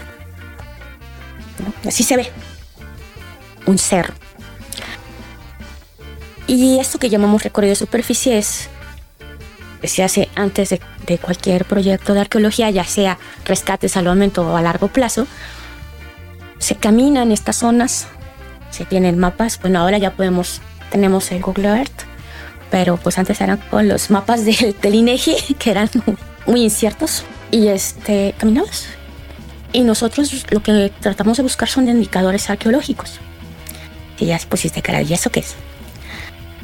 Así 1.86 2.02
se 2.02 2.18
ve. 2.18 2.30
Un 3.68 3.76
cerro. 3.76 4.14
Y 6.46 6.78
esto 6.78 6.98
que 6.98 7.10
llamamos 7.10 7.42
recorrido 7.42 7.72
de 7.72 7.76
superficie 7.76 8.38
es, 8.38 8.70
se 9.84 10.02
hace 10.02 10.30
antes 10.34 10.70
de, 10.70 10.80
de 11.06 11.18
cualquier 11.18 11.66
proyecto 11.66 12.14
de 12.14 12.20
arqueología, 12.20 12.70
ya 12.70 12.84
sea 12.84 13.18
rescate, 13.44 13.90
salvamento 13.90 14.40
o 14.40 14.56
a 14.56 14.62
largo 14.62 14.88
plazo. 14.88 15.26
Se 16.58 16.76
camina 16.76 17.22
en 17.22 17.30
estas 17.30 17.56
zonas, 17.56 18.06
se 18.70 18.86
tienen 18.86 19.18
mapas. 19.18 19.60
Bueno, 19.60 19.80
ahora 19.80 19.98
ya 19.98 20.12
podemos, 20.12 20.62
tenemos 20.90 21.30
el 21.30 21.42
Google 21.42 21.68
Earth, 21.68 22.04
pero 22.70 22.96
pues 22.96 23.18
antes 23.18 23.38
eran 23.42 23.58
con 23.70 23.86
los 23.86 24.10
mapas 24.10 24.46
del, 24.46 24.74
del 24.82 24.94
INEGI, 24.94 25.56
que 25.58 25.70
eran 25.70 25.90
muy 26.46 26.62
inciertos. 26.62 27.22
Y 27.50 27.66
este, 27.66 28.34
caminamos. 28.38 28.86
Y 29.74 29.82
nosotros 29.82 30.46
lo 30.48 30.62
que 30.62 30.90
tratamos 31.00 31.36
de 31.36 31.42
buscar 31.42 31.68
son 31.68 31.86
indicadores 31.86 32.48
arqueológicos. 32.48 33.20
Y 34.18 34.26
ya 34.26 34.38
pusiste 34.48 34.82
cara, 34.82 35.02
¿y 35.02 35.12
eso 35.12 35.30
qué 35.30 35.40
es? 35.40 35.54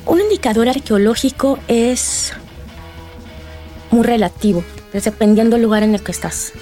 Un 0.07 0.21
indicador 0.21 0.69
arqueológico 0.69 1.59
es 1.69 2.33
muy 3.91 4.03
relativo, 4.03 4.65
dependiendo 4.93 5.57
del 5.57 5.63
lugar 5.63 5.83
en 5.83 5.95
el 5.95 6.03
que 6.03 6.13
estás. 6.13 6.53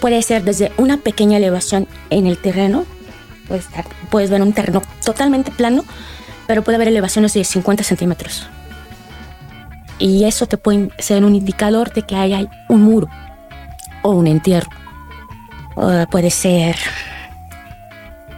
Puede 0.00 0.20
ser 0.22 0.42
desde 0.42 0.72
una 0.78 0.96
pequeña 0.96 1.36
elevación 1.36 1.86
en 2.10 2.26
el 2.26 2.38
terreno, 2.38 2.86
puedes, 4.10 4.30
ver 4.30 4.42
un 4.42 4.52
terreno 4.52 4.82
totalmente 5.04 5.50
plano, 5.50 5.84
pero 6.46 6.62
puede 6.62 6.76
haber 6.76 6.88
elevaciones 6.88 7.34
de 7.34 7.44
50 7.44 7.84
centímetros. 7.84 8.48
Y 9.98 10.24
eso 10.24 10.46
te 10.46 10.56
puede 10.56 10.90
ser 10.98 11.24
un 11.24 11.34
indicador 11.34 11.92
de 11.92 12.02
que 12.02 12.14
hay 12.14 12.48
un 12.68 12.82
muro 12.82 13.08
o 14.02 14.10
un 14.10 14.26
entierro. 14.26 14.70
Puede 16.10 16.30
ser 16.30 16.76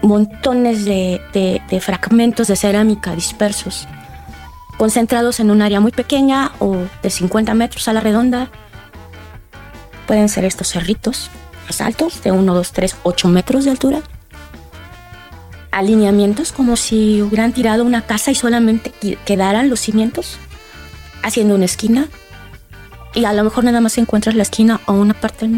montones 0.02 0.85
de, 0.85 1.21
de, 1.33 1.80
fragmentos 1.80 2.49
de 2.49 2.57
cerámica 2.57 3.14
dispersos 3.14 3.87
concentrados 4.78 5.40
en 5.40 5.50
un 5.50 5.61
área 5.61 5.78
muy 5.78 5.92
pequeña 5.92 6.52
o 6.59 6.75
de 7.02 7.11
50 7.11 7.52
metros 7.52 7.87
a 7.87 7.92
la 7.92 8.00
redonda. 8.00 8.49
Pueden 10.07 10.30
ser 10.30 10.47
estos 10.47 10.69
cerritos 10.69 11.30
más 11.66 11.83
altos, 11.83 12.23
de 12.23 12.33
1, 12.33 12.54
2, 12.54 12.73
3, 12.73 12.97
8 13.02 13.28
metros 13.28 13.66
de 13.66 13.73
altura. 13.73 14.00
Alineamientos 15.71 16.52
como 16.52 16.76
si 16.76 17.21
hubieran 17.21 17.52
tirado 17.52 17.85
una 17.85 18.07
casa 18.07 18.30
y 18.30 18.35
solamente 18.35 18.92
quedaran 19.26 19.69
los 19.69 19.80
cimientos, 19.80 20.38
haciendo 21.23 21.57
una 21.57 21.66
esquina. 21.66 22.09
Y 23.12 23.26
a 23.26 23.35
lo 23.35 23.45
mejor 23.45 23.64
nada 23.64 23.83
más 23.83 23.99
encuentras 23.99 24.35
la 24.35 24.45
esquina 24.45 24.80
o 24.87 24.95
una 24.95 25.12
parte. 25.12 25.50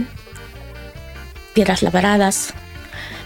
Piedras 1.55 1.83
labradas, 1.83 2.55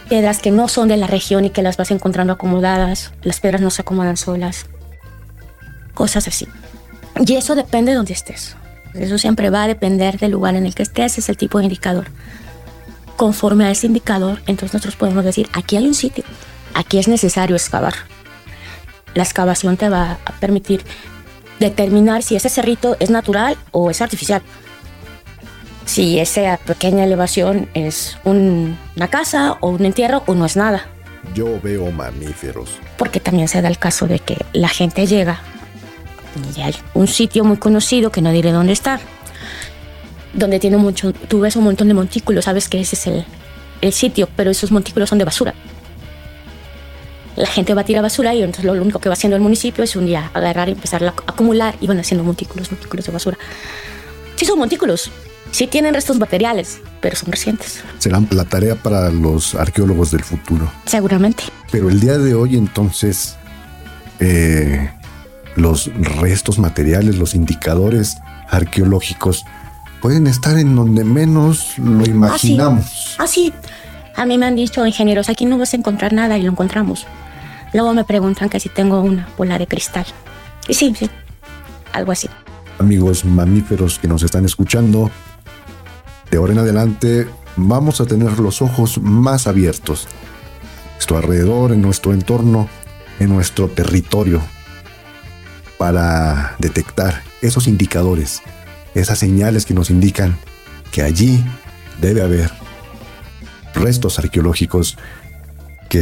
piedras 0.06 0.38
que 0.38 0.50
no 0.50 0.68
son 0.68 0.88
de 0.88 0.96
la 0.96 1.06
región 1.06 1.44
y 1.44 1.50
que 1.50 1.62
las 1.62 1.76
vas 1.76 1.90
encontrando 1.90 2.32
acomodadas. 2.32 3.12
Las 3.22 3.40
piedras 3.40 3.60
no 3.60 3.70
se 3.70 3.82
acomodan 3.82 4.16
solas 4.16 4.66
cosas 5.96 6.28
así. 6.28 6.46
Y 7.26 7.34
eso 7.34 7.56
depende 7.56 7.90
de 7.90 7.96
donde 7.96 8.12
estés. 8.12 8.54
Eso 8.94 9.18
siempre 9.18 9.50
va 9.50 9.64
a 9.64 9.66
depender 9.66 10.18
del 10.18 10.30
lugar 10.30 10.54
en 10.54 10.64
el 10.64 10.75
que 10.76 10.84
estés, 10.84 11.18
es 11.18 11.28
el 11.28 11.36
tipo 11.36 11.58
de 11.58 11.64
indicador. 11.64 12.06
Conforme 13.16 13.64
a 13.64 13.70
ese 13.70 13.88
indicador, 13.88 14.38
entonces 14.46 14.75
nosotros 14.75 14.94
podemos 14.94 15.25
decir, 15.25 15.48
aquí 15.54 15.76
hay 15.76 15.88
un 15.88 15.94
sitio, 15.94 16.22
aquí 16.75 16.98
es 16.98 17.08
necesario 17.08 17.56
excavar. 17.56 17.94
La 19.14 19.22
excavación 19.22 19.76
te 19.76 19.88
va 19.88 20.18
a 20.25 20.32
permitir 20.38 20.84
determinar 21.58 22.22
si 22.22 22.36
ese 22.36 22.50
cerrito 22.50 22.96
es 23.00 23.10
natural 23.10 23.56
o 23.72 23.90
es 23.90 24.02
artificial. 24.02 24.42
Si 25.97 26.19
esa 26.19 26.59
pequeña 26.59 27.05
elevación 27.05 27.71
es 27.73 28.19
un, 28.23 28.79
una 28.97 29.09
casa 29.09 29.57
o 29.62 29.71
un 29.71 29.83
entierro 29.83 30.23
o 30.26 30.35
no 30.35 30.45
es 30.45 30.55
nada. 30.55 30.85
Yo 31.35 31.59
veo 31.62 31.91
mamíferos. 31.91 32.69
Porque 32.99 33.19
también 33.19 33.49
se 33.49 33.62
da 33.62 33.69
el 33.69 33.79
caso 33.79 34.07
de 34.07 34.19
que 34.19 34.37
la 34.53 34.69
gente 34.69 35.07
llega 35.07 35.41
y 36.55 36.61
hay 36.61 36.75
un 36.93 37.09
sitio 37.09 37.45
muy 37.45 37.57
conocido 37.57 38.12
que 38.12 38.21
no 38.21 38.31
diré 38.31 38.53
dónde 38.53 38.75
está, 38.75 39.00
donde 40.35 40.61
tiene 40.61 40.76
mucho, 40.76 41.15
tú 41.15 41.41
ves 41.41 41.57
un 41.57 41.65
montón 41.65 41.88
de 41.88 41.95
montículos, 41.95 42.45
sabes 42.45 42.69
que 42.69 42.79
ese 42.79 42.95
es 42.95 43.07
el, 43.07 43.25
el 43.81 43.95
sitio, 43.95 44.29
pero 44.37 44.50
esos 44.50 44.71
montículos 44.71 45.09
son 45.09 45.17
de 45.17 45.25
basura. 45.25 45.55
La 47.37 47.47
gente 47.47 47.73
va 47.73 47.81
a 47.81 47.85
tirar 47.85 48.03
basura 48.03 48.35
y 48.35 48.43
entonces 48.43 48.67
lo 48.67 48.73
único 48.73 48.99
que 48.99 49.09
va 49.09 49.15
haciendo 49.15 49.37
el 49.37 49.43
municipio 49.43 49.83
es 49.83 49.97
un 49.97 50.05
día 50.05 50.31
agarrar 50.35 50.69
y 50.69 50.73
empezar 50.73 51.03
a 51.03 51.09
acumular 51.09 51.75
y 51.81 51.87
van 51.87 51.99
haciendo 51.99 52.23
montículos, 52.23 52.71
montículos 52.71 53.07
de 53.07 53.12
basura. 53.12 53.38
Sí 54.35 54.45
son 54.45 54.59
montículos, 54.59 55.11
sí 55.50 55.67
tienen 55.67 55.95
restos 55.95 56.19
materiales, 56.19 56.81
pero 57.00 57.17
son 57.17 57.31
recientes. 57.31 57.83
Serán 57.99 58.29
la 58.31 58.45
tarea 58.45 58.75
para 58.76 59.11
los 59.11 59.55
arqueólogos 59.55 60.11
del 60.11 60.23
futuro. 60.23 60.71
Seguramente. 60.85 61.45
Pero 61.71 61.88
el 61.88 62.00
día 62.00 62.19
de 62.19 62.35
hoy 62.35 62.57
entonces, 62.57 63.37
eh, 64.21 64.91
los 65.57 65.91
restos 66.21 66.59
materiales, 66.59 67.17
los 67.17 67.35
indicadores 67.35 68.17
arqueológicos 68.49 69.45
pueden 70.00 70.26
estar 70.26 70.59
en 70.59 70.76
donde 70.76 71.05
menos 71.05 71.79
lo 71.79 72.05
imaginamos. 72.05 73.17
Ah, 73.19 73.26
sí. 73.26 73.53
A 74.15 74.25
mí 74.25 74.38
me 74.38 74.47
han 74.47 74.57
dicho 74.57 74.87
ingenieros, 74.87 75.29
aquí 75.29 75.45
no 75.45 75.59
vas 75.59 75.75
a 75.75 75.76
encontrar 75.76 76.12
nada 76.12 76.38
y 76.38 76.43
lo 76.43 76.50
encontramos. 76.50 77.07
Luego 77.73 77.93
me 77.93 78.05
preguntan 78.05 78.49
que 78.49 78.61
si 78.61 78.69
tengo 78.69 79.00
una 79.00 79.29
bola 79.37 79.59
de 79.59 79.67
cristal. 79.67 80.07
Y 80.69 80.75
sí, 80.75 80.95
sí, 80.99 81.11
algo 81.93 82.12
así. 82.12 82.29
Amigos 82.79 83.25
mamíferos 83.25 83.99
que 83.99 84.09
nos 84.09 84.23
están 84.23 84.45
escuchando, 84.45 85.11
de 86.30 86.38
ahora 86.38 86.52
en 86.52 86.59
adelante 86.59 87.26
vamos 87.56 88.00
a 88.00 88.06
tener 88.06 88.38
los 88.38 88.62
ojos 88.62 88.99
más 89.00 89.47
abiertos. 89.47 90.09
Nuestro 90.95 91.18
alrededor, 91.18 91.73
en 91.73 91.83
nuestro 91.83 92.12
entorno, 92.12 92.68
en 93.21 93.28
nuestro 93.28 93.68
territorio, 93.68 94.40
para 95.78 96.54
detectar 96.59 97.23
esos 97.42 97.66
indicadores, 97.66 98.42
esas 98.95 99.18
señales 99.18 99.66
que 99.66 99.75
nos 99.75 99.90
indican 99.90 100.37
que 100.90 101.02
allí 101.02 101.45
debe 102.00 102.23
haber 102.23 102.50
restos 103.75 104.18
arqueológicos 104.18 104.97
que 105.88 106.00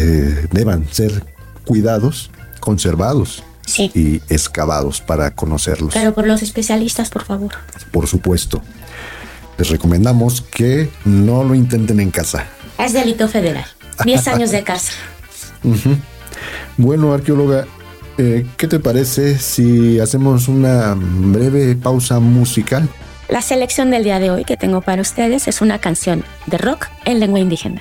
deban 0.53 0.87
ser 0.91 1.25
cuidados, 1.67 2.31
conservados 2.61 3.43
Sí. 3.67 3.91
y 3.95 4.17
excavados 4.33 5.01
para 5.01 5.35
conocerlos. 5.35 5.95
Pero 5.95 6.15
por 6.15 6.27
los 6.27 6.43
especialistas, 6.43 7.09
por 7.09 7.25
favor. 7.25 7.53
Por 7.93 8.07
supuesto. 8.07 8.63
Les 9.59 9.71
recomendamos 9.71 10.43
que 10.43 10.91
no 11.05 11.45
lo 11.45 11.55
intenten 11.55 12.01
en 12.01 12.11
casa. 12.11 12.47
Es 12.79 12.93
delito 12.93 13.29
federal. 13.29 13.67
10 14.05 14.29
años 14.29 14.51
de 14.51 14.63
cárcel. 14.65 14.95
Ujú. 15.65 15.97
Bueno, 16.77 17.13
arqueóloga, 17.13 17.67
eh, 18.19 18.47
¿qué 18.57 18.67
te 18.67 18.81
parece 18.81 19.39
si 19.39 20.01
hacemos 20.01 20.49
una 20.49 20.95
breve 20.97 21.77
pausa 21.77 22.19
musical? 22.19 22.89
La 23.29 23.41
selección 23.41 23.91
del 23.91 24.05
día 24.05 24.19
de 24.19 24.31
hoy 24.31 24.45
que 24.45 24.57
tengo 24.57 24.81
para 24.81 25.01
ustedes 25.01 25.49
es 25.49 25.61
una 25.61 25.79
canción 25.79 26.25
de 26.47 26.59
rock 26.59 26.89
en 27.05 27.21
lengua 27.21 27.41
indígena. 27.41 27.81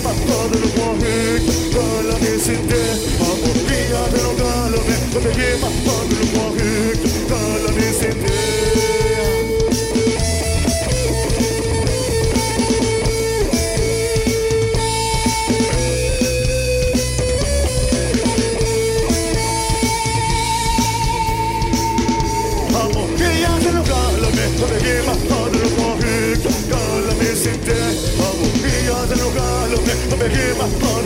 pasó 0.00 0.48
de 0.48 0.60
los 0.60 0.74
guajes, 0.74 1.42
con 1.74 2.08
la 2.08 2.16
que 2.18 2.38
senté, 2.38 2.82
amor 3.20 3.56
mía 3.68 4.02
de 4.12 4.22
los 4.22 4.36
galones, 4.36 5.14
no 5.14 5.20
me 5.20 5.34
llevas 5.34 5.72
por 5.84 6.04
los 6.12 6.32
con 7.28 7.64
la 7.64 7.72
que. 7.72 8.57
give 30.28 30.60
a 30.60 30.68
fuck. 30.80 30.97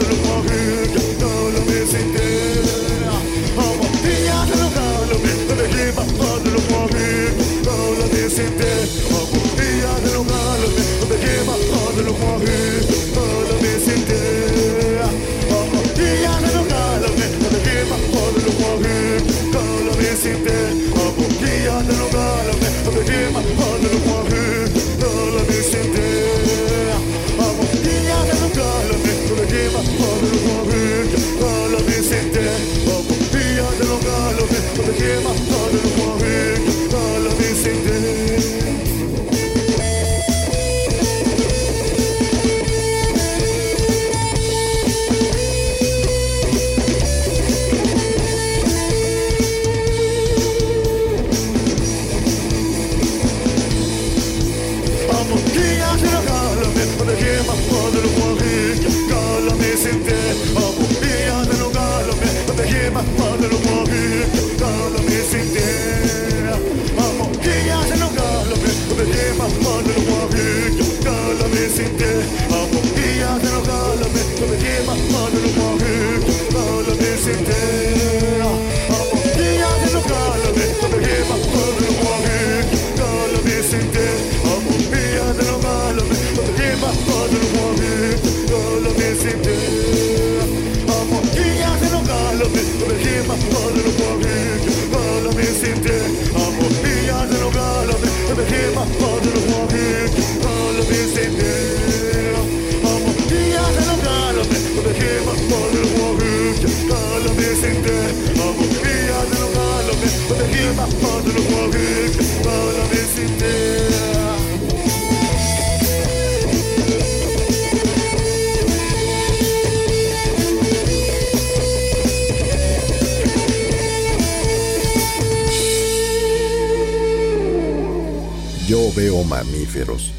Mamíferos. 129.24 130.12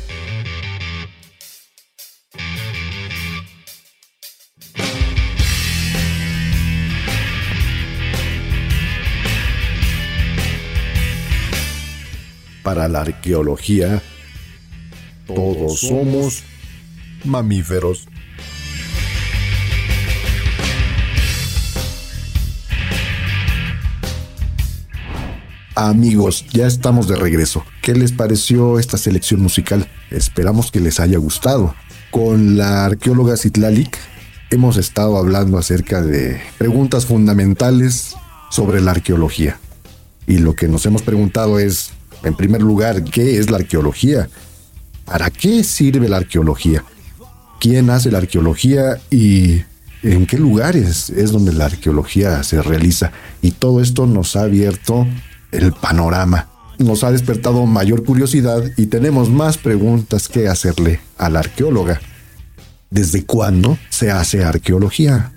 Para 12.64 12.88
la 12.88 13.02
arqueología, 13.02 14.02
todos 15.28 15.80
somos 15.80 16.44
mamíferos. 17.24 18.08
Amigos, 25.90 26.46
ya 26.54 26.66
estamos 26.66 27.10
de 27.10 27.18
regreso. 27.18 27.66
¿Qué 27.82 27.94
les 27.94 28.14
pareció 28.14 28.80
esta 28.80 28.98
selección 28.98 29.42
musical? 29.42 29.86
Esperamos 30.12 30.72
que 30.72 30.80
les 30.80 31.02
haya 31.02 31.18
gustado. 31.18 31.76
Con 32.10 32.56
la 32.56 32.86
arqueóloga 32.86 33.36
Citlalic 33.36 33.98
hemos 34.50 34.78
estado 34.78 35.18
hablando 35.18 35.58
acerca 35.58 36.02
de 36.02 36.40
preguntas 36.58 37.06
fundamentales 37.06 38.16
sobre 38.50 38.80
la 38.80 38.92
arqueología. 38.92 39.60
Y 40.26 40.38
lo 40.38 40.56
que 40.56 40.70
nos 40.70 40.86
hemos 40.86 41.02
preguntado 41.02 41.60
es, 41.60 41.90
en 42.24 42.34
primer 42.36 42.62
lugar, 42.62 43.04
¿qué 43.04 43.38
es 43.38 43.52
la 43.52 43.58
arqueología? 43.58 44.30
¿Para 45.04 45.32
qué 45.32 45.66
sirve 45.66 46.08
la 46.08 46.16
arqueología? 46.16 46.86
¿Quién 47.60 47.90
hace 47.90 48.10
la 48.10 48.20
arqueología 48.20 49.02
y 49.12 49.64
en 50.02 50.28
qué 50.28 50.38
lugares 50.38 51.10
es 51.10 51.34
donde 51.34 51.52
la 51.52 51.66
arqueología 51.66 52.42
se 52.44 52.62
realiza? 52.62 53.12
Y 53.42 53.52
todo 53.52 53.82
esto 53.82 54.08
nos 54.08 54.38
ha 54.38 54.44
abierto 54.44 55.06
el 55.54 55.72
panorama. 55.72 56.50
Nos 56.80 57.04
ha 57.04 57.12
despertado 57.12 57.66
mayor 57.66 58.04
curiosidad 58.04 58.64
y 58.78 58.88
tenemos 58.88 59.30
más 59.30 59.58
preguntas 59.58 60.28
que 60.28 60.48
hacerle 60.48 61.00
a 61.18 61.30
la 61.30 61.40
arqueóloga. 61.40 62.02
¿Desde 62.90 63.26
cuándo 63.26 63.78
se 63.90 64.12
hace 64.12 64.44
arqueología? 64.44 65.32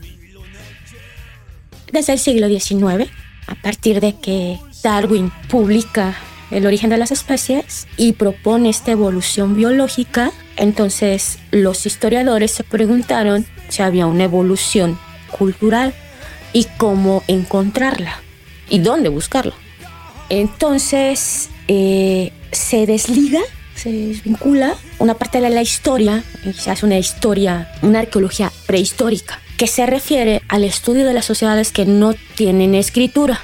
Desde 1.93 2.15
el 2.15 2.19
siglo 2.19 2.49
XIX, 2.49 3.11
a 3.47 3.55
partir 3.63 4.01
de 4.01 4.17
que 4.19 4.59
Darwin 4.83 5.31
publica 5.49 6.15
el 6.51 6.67
origen 6.67 6.91
de 6.91 6.99
las 6.99 7.11
especies 7.11 7.87
y 7.97 8.13
propone 8.13 8.71
esta 8.71 8.93
evolución 8.93 9.55
biológica, 9.55 10.33
entonces 10.57 11.39
los 11.51 11.87
historiadores 11.87 12.51
se 12.51 12.65
preguntaron 12.65 13.47
si 13.69 13.83
había 13.83 14.07
una 14.07 14.25
evolución 14.25 14.99
cultural 15.31 15.95
y 16.53 16.67
cómo 16.79 17.23
encontrarla 17.29 18.21
y 18.69 18.79
dónde 18.79 19.09
buscarla. 19.09 19.55
Entonces 20.29 21.51
eh, 21.69 22.33
se 22.53 22.87
desliga, 22.87 23.41
se 23.75 23.93
desvincula 23.93 24.75
una 24.99 25.15
parte 25.15 25.41
de 25.41 25.51
la 25.51 25.63
historia 25.63 26.25
hace 26.67 26.87
una 26.87 26.99
historia, 26.99 27.71
una 27.83 28.01
arqueología 28.01 28.51
prehistórica 28.67 29.41
que 29.57 29.67
se 29.67 29.87
refiere 29.87 30.43
al 30.49 30.65
estudio 30.65 31.07
de 31.07 31.15
las 31.15 31.25
sociedades 31.25 31.73
que 31.73 31.87
no 31.87 32.15
tienen 32.35 32.75
escritura 32.75 33.41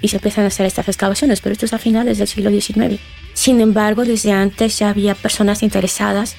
y 0.00 0.08
se 0.08 0.16
empiezan 0.16 0.44
a 0.44 0.48
hacer 0.48 0.66
estas 0.66 0.88
excavaciones, 0.88 1.40
pero 1.40 1.52
esto 1.54 1.66
es 1.66 1.72
a 1.72 1.78
finales 1.78 2.18
del 2.18 2.28
siglo 2.28 2.50
XIX. 2.50 3.00
Sin 3.34 3.60
embargo, 3.60 4.04
desde 4.04 4.32
antes 4.32 4.78
ya 4.78 4.90
había 4.90 5.14
personas 5.14 5.62
interesadas 5.62 6.36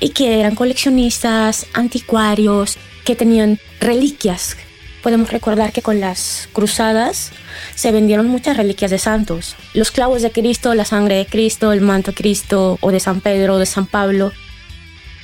y 0.00 0.10
que 0.10 0.40
eran 0.40 0.54
coleccionistas, 0.54 1.66
anticuarios, 1.72 2.76
que 3.04 3.14
tenían 3.14 3.58
reliquias 3.80 4.56
podemos 5.04 5.30
recordar 5.30 5.70
que 5.70 5.82
con 5.82 6.00
las 6.00 6.48
cruzadas 6.54 7.30
se 7.74 7.92
vendieron 7.92 8.26
muchas 8.26 8.56
reliquias 8.56 8.90
de 8.90 8.98
santos. 8.98 9.54
Los 9.74 9.90
clavos 9.90 10.22
de 10.22 10.30
Cristo, 10.30 10.72
la 10.74 10.86
sangre 10.86 11.16
de 11.16 11.26
Cristo, 11.26 11.72
el 11.72 11.82
manto 11.82 12.12
de 12.12 12.16
Cristo 12.16 12.78
o 12.80 12.90
de 12.90 13.00
San 13.00 13.20
Pedro 13.20 13.56
o 13.56 13.58
de 13.58 13.66
San 13.66 13.84
Pablo. 13.84 14.32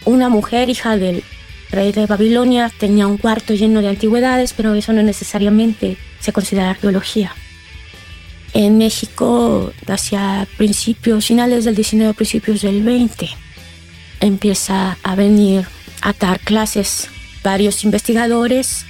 Una 0.05 0.29
mujer, 0.29 0.69
hija 0.69 0.99
del 0.99 1.25
rey 1.71 1.93
de 1.93 2.05
Babilonia, 2.05 2.71
tenía 2.79 3.07
un 3.07 3.17
cuarto 3.17 3.55
lleno 3.55 3.81
de 3.81 3.89
antigüedades, 3.89 4.53
pero 4.53 4.75
eso 4.75 4.93
no 4.93 5.03
necesariamente 5.03 5.97
se 6.21 6.35
considera 6.35 6.71
arqueología. 6.71 7.35
En 8.53 8.77
México, 8.77 9.73
hacia 9.87 10.47
principios, 10.59 11.25
finales 11.25 11.65
del 11.65 11.75
19, 11.75 12.13
principios 12.13 12.61
del 12.61 12.83
20, 12.83 13.31
empieza 14.21 14.99
a 15.03 15.15
venir 15.15 15.65
a 16.03 16.13
dar 16.13 16.39
clases 16.41 17.09
varios 17.43 17.83
investigadores 17.85 18.85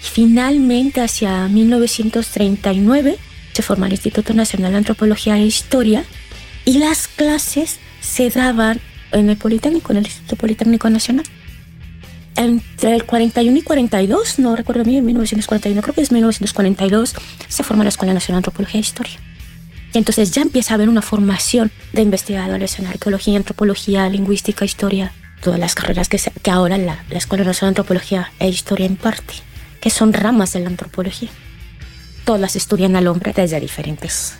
Finalmente, 0.00 1.02
hacia 1.02 1.46
1939, 1.48 3.18
se 3.52 3.62
forma 3.62 3.86
el 3.86 3.92
Instituto 3.92 4.32
Nacional 4.32 4.72
de 4.72 4.78
Antropología 4.78 5.36
e 5.36 5.44
Historia 5.44 6.04
y 6.64 6.78
las 6.78 7.06
clases 7.06 7.78
se 8.00 8.30
daban 8.30 8.80
en 9.12 9.28
el 9.28 9.36
Politécnico, 9.36 9.92
en 9.92 9.98
el 9.98 10.06
Instituto 10.06 10.36
Politécnico 10.36 10.88
Nacional. 10.88 11.26
Entre 12.34 12.94
el 12.94 13.04
41 13.04 13.58
y 13.58 13.62
42, 13.62 14.38
no 14.38 14.56
recuerdo 14.56 14.84
bien, 14.84 15.04
1941, 15.04 15.82
creo 15.82 15.94
que 15.94 16.00
es 16.00 16.12
1942, 16.12 17.14
se 17.48 17.62
forma 17.62 17.84
la 17.84 17.90
Escuela 17.90 18.14
Nacional 18.14 18.40
de 18.40 18.48
Antropología 18.48 18.78
e 18.78 18.82
Historia. 18.82 19.18
Entonces 19.92 20.30
ya 20.30 20.42
empieza 20.42 20.72
a 20.72 20.76
haber 20.76 20.88
una 20.88 21.02
formación 21.02 21.70
de 21.92 22.02
investigadores 22.02 22.78
en 22.78 22.86
arqueología, 22.86 23.36
antropología, 23.36 24.08
lingüística, 24.08 24.64
historia, 24.64 25.12
todas 25.42 25.60
las 25.60 25.74
carreras 25.74 26.08
que, 26.08 26.18
que 26.42 26.50
ahora 26.50 26.78
la, 26.78 27.04
la 27.10 27.18
Escuela 27.18 27.44
Nacional 27.44 27.74
de 27.74 27.80
Antropología 27.80 28.32
e 28.38 28.48
Historia 28.48 28.86
imparte 28.86 29.49
que 29.80 29.90
son 29.90 30.12
ramas 30.12 30.52
de 30.52 30.60
la 30.60 30.68
antropología. 30.68 31.30
Todas 32.24 32.56
estudian 32.56 32.96
al 32.96 33.08
hombre 33.08 33.32
desde 33.34 33.60
diferentes 33.60 34.34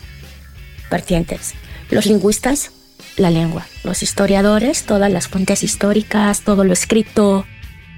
vertientes. 0.91 1.55
Los 1.91 2.07
lingüistas, 2.07 2.73
la 3.17 3.31
lengua. 3.31 3.67
Los 3.85 4.03
historiadores, 4.03 4.85
todas 4.85 5.11
las 5.11 5.29
fuentes 5.29 5.63
históricas, 5.63 6.43
todo 6.43 6.65
lo 6.65 6.73
escrito. 6.73 7.47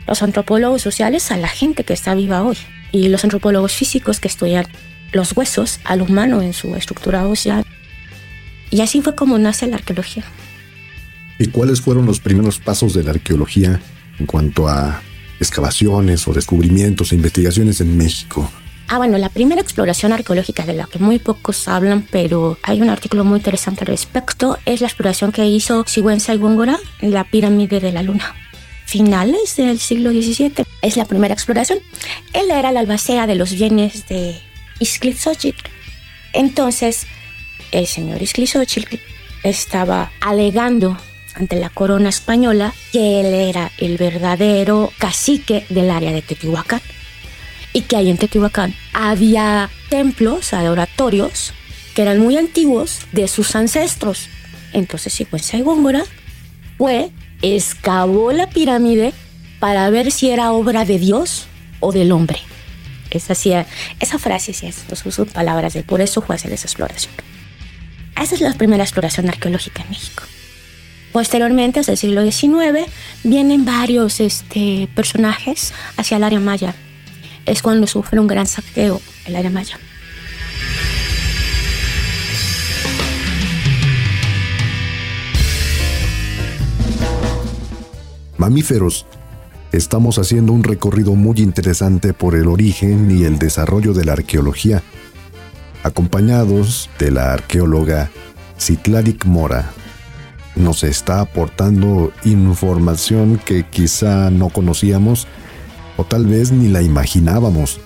Los 0.07 0.23
antropólogos 0.23 0.83
sociales, 0.83 1.31
a 1.31 1.37
la 1.37 1.49
gente 1.49 1.85
que 1.85 1.93
está 1.93 2.15
viva 2.15 2.43
hoy. 2.43 2.57
Y 2.93 3.09
los 3.09 3.25
antropólogos 3.25 3.73
físicos 3.73 4.21
que 4.21 4.29
estudian 4.29 4.67
los 5.13 5.37
huesos 5.37 5.81
al 5.85 6.03
humano 6.03 6.43
en 6.43 6.53
su 6.53 6.75
estructura 6.77 7.27
ósea. 7.27 7.65
Y 8.71 8.81
así 8.81 9.03
fue 9.03 9.15
como 9.15 9.39
nace 9.39 9.67
la 9.67 9.77
arqueología. 9.77 10.25
¿Y 11.39 11.47
cuáles 11.49 11.81
fueron 11.81 12.07
los 12.07 12.21
primeros 12.21 12.59
pasos 12.59 12.95
de 12.95 13.03
la 13.03 13.11
arqueología 13.11 13.81
en 14.19 14.27
cuanto 14.27 14.69
a 14.69 15.03
excavaciones 15.43 16.27
o 16.27 16.33
descubrimientos 16.33 17.13
e 17.13 17.17
investigaciones 17.17 17.81
en 17.81 17.97
México? 17.97 18.51
Ah, 18.89 18.99
bueno, 18.99 19.17
la 19.17 19.31
primera 19.31 19.61
exploración 19.61 20.13
arqueológica 20.13 20.67
de 20.67 20.75
la 20.75 20.87
que 20.87 20.99
muy 20.99 21.19
pocos 21.19 21.67
hablan, 21.67 22.07
pero 22.11 22.59
hay 22.63 22.83
un 22.83 22.91
artículo 22.91 23.25
muy 23.25 23.39
interesante 23.39 23.85
al 23.85 23.87
respecto, 23.87 24.59
es 24.67 24.83
la 24.83 24.87
exploración 24.87 25.33
que 25.33 25.47
hizo 25.47 25.85
Sigüenza 25.87 26.35
y 26.35 26.39
Góngora 26.39 26.79
en 27.01 27.13
la 27.13 27.25
pirámide 27.25 27.81
de 27.81 27.93
la 27.93 28.03
Luna. 28.03 28.35
Finales 28.85 29.57
del 29.57 29.79
siglo 29.79 30.11
XVII. 30.11 30.67
Es 30.83 30.99
la 30.99 31.07
primera 31.07 31.33
exploración. 31.33 31.79
Él 32.35 32.51
era 32.51 32.73
la 32.73 32.81
albacea 32.81 33.27
de 33.27 33.35
los 33.35 33.55
bienes 33.55 34.07
de 34.09 34.39
Ixtlilxóchitl. 34.81 35.71
Entonces, 36.35 37.07
el 37.71 37.87
señor 37.87 38.21
Ixtlilxóchitl 38.21 38.99
estaba 39.43 40.13
alegando 40.21 40.99
ante 41.35 41.57
la 41.57 41.71
corona 41.71 42.09
española 42.09 42.75
que 42.93 43.21
él 43.21 43.27
era 43.27 43.71
el 43.79 43.97
verdadero 43.97 44.93
cacique 44.99 45.67
del 45.69 45.91
área 45.91 46.13
de 46.13 46.23
Teotihuacán 46.23 46.81
y 47.73 47.83
que 47.83 47.97
ahí 47.97 48.11
en 48.11 48.19
Teotihuacán 48.19 48.75
había 48.93 49.71
templos, 49.89 50.53
adoratorios 50.53 51.53
que 51.95 52.03
eran 52.03 52.19
muy 52.19 52.37
antiguos 52.37 53.01
de 53.13 53.29
sus 53.29 53.55
ancestros. 53.55 54.29
Entonces 54.73 55.13
Sigüenza 55.13 55.57
y 55.57 55.63
Góngora 55.63 56.05
fue, 56.79 57.11
excavó 57.43 58.33
la 58.33 58.49
pirámide 58.49 59.13
para 59.59 59.89
ver 59.91 60.11
si 60.11 60.31
era 60.31 60.53
obra 60.53 60.85
de 60.85 60.99
Dios 60.99 61.47
o 61.81 61.93
del 61.93 62.13
hombre. 62.13 62.39
Esa, 63.11 63.35
esa 64.01 64.19
frase 64.19 64.55
sí 64.55 64.67
es, 64.67 64.85
sus 64.99 65.29
palabras 65.29 65.75
de 65.75 65.83
por 65.83 66.01
eso 66.01 66.23
fue 66.23 66.37
hacer 66.37 66.53
esa 66.53 66.67
exploración. 66.67 67.13
Esa 68.21 68.35
es 68.35 68.41
la 68.41 68.55
primera 68.55 68.85
exploración 68.85 69.29
arqueológica 69.29 69.83
en 69.83 69.91
México. 69.91 70.23
Posteriormente, 71.13 71.81
hasta 71.81 71.93
el 71.93 71.99
siglo 71.99 72.23
XIX, 72.23 72.91
vienen 73.23 73.67
varios 73.67 74.19
este, 74.19 74.89
personajes 74.95 75.75
hacia 75.99 76.17
el 76.17 76.25
área 76.25 76.41
maya. 76.41 76.75
Es 77.45 77.61
cuando 77.61 77.87
sufre 77.87 78.19
un 78.19 78.27
gran 78.27 78.47
saqueo 78.47 79.01
el 79.27 79.37
área 79.37 79.51
maya. 79.51 79.79
Mamíferos. 88.39 89.07
Estamos 89.71 90.19
haciendo 90.19 90.53
un 90.53 90.65
recorrido 90.65 91.15
muy 91.15 91.39
interesante 91.39 92.13
por 92.13 92.35
el 92.35 92.47
origen 92.49 93.11
y 93.11 93.25
el 93.25 93.39
desarrollo 93.39 93.95
de 93.95 94.05
la 94.05 94.13
arqueología, 94.13 94.83
acompañados 95.83 96.91
de 96.99 97.11
la 97.11 97.33
arqueóloga 97.33 98.11
Citladik 98.59 99.25
Mora 99.25 99.73
nos 100.57 100.85
está 100.85 101.21
aportando 101.21 102.13
información 102.25 103.41
que 103.45 103.65
quizá 103.65 104.31
no 104.31 104.49
conocíamos 104.49 105.27
o 105.97 106.05
tal 106.05 106.27
vez 106.27 106.53
ni 106.53 106.69
la 106.69 106.83
imaginábamos. 106.83 107.81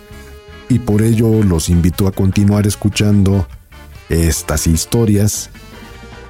Y 0.69 0.81
por 0.81 1.03
ello 1.03 1.43
los 1.43 1.69
invito 1.69 2.09
a 2.09 2.13
continuar 2.13 2.67
escuchando 2.67 3.47
estas 4.09 4.67
historias 4.67 5.51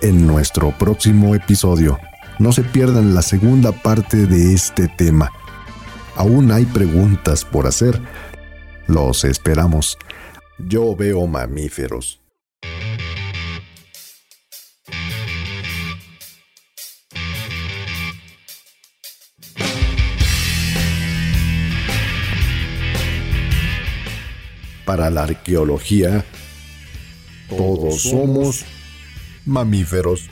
en 0.02 0.26
nuestro 0.26 0.76
próximo 0.76 1.34
episodio. 1.34 1.98
No 2.38 2.52
se 2.52 2.62
pierdan 2.62 3.14
la 3.14 3.22
segunda 3.22 3.72
parte 3.72 4.26
de 4.26 4.52
este 4.52 4.88
tema. 4.88 5.32
Aún 6.16 6.52
hay 6.52 6.64
preguntas 6.66 7.44
por 7.44 7.66
hacer. 7.66 8.00
Los 8.86 9.24
esperamos. 9.24 9.96
Yo 10.58 10.94
veo 10.94 11.26
mamíferos. 11.26 12.25
Para 24.86 25.10
la 25.10 25.24
arqueología, 25.24 26.24
todos 27.50 28.00
somos 28.00 28.64
mamíferos. 29.44 30.30